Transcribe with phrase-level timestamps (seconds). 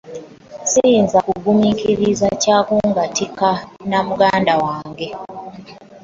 [0.71, 3.49] Siyinza kugumira kya kungattika
[3.89, 5.07] na muganda wange.